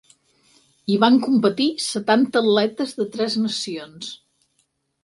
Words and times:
Hi 0.91 0.95
van 1.03 1.19
competir 1.27 1.67
setanta 1.89 2.43
atletes 2.45 2.99
de 3.03 3.09
tres 3.19 3.39
nacions. 3.45 4.15